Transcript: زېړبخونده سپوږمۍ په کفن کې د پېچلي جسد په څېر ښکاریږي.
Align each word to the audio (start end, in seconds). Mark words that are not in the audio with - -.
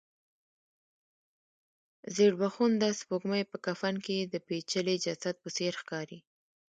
زېړبخونده 2.15 2.89
سپوږمۍ 2.99 3.43
په 3.51 3.57
کفن 3.65 3.95
کې 4.05 4.17
د 4.21 4.35
پېچلي 4.47 4.95
جسد 5.05 5.35
په 5.43 5.49
څېر 5.55 5.73
ښکاریږي. 5.81 6.19